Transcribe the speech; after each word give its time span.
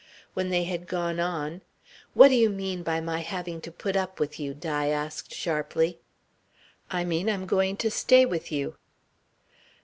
When 0.33 0.49
they 0.49 0.63
had 0.63 0.87
gone 0.87 1.19
on, 1.19 1.61
"What 2.15 2.29
do 2.29 2.33
you 2.35 2.49
mean 2.49 2.81
by 2.81 3.01
my 3.01 3.19
having 3.19 3.61
to 3.61 3.71
put 3.71 3.95
up 3.95 4.19
with 4.19 4.39
you?" 4.39 4.55
Di 4.55 4.87
asked 4.87 5.31
sharply. 5.31 5.99
"I 6.89 7.03
mean 7.03 7.29
I'm 7.29 7.45
going 7.45 7.77
to 7.77 7.91
stay 7.91 8.25
with 8.25 8.51
you." 8.51 8.77